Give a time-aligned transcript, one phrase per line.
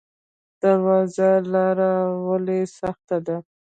[0.61, 1.15] درواز
[1.51, 1.91] لاره
[2.27, 3.37] ولې سخته ده؟